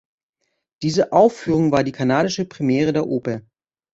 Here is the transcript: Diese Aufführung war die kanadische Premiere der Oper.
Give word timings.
Diese 0.81 1.11
Aufführung 1.13 1.71
war 1.71 1.83
die 1.83 1.91
kanadische 1.91 2.45
Premiere 2.45 2.91
der 2.91 3.05
Oper. 3.05 3.41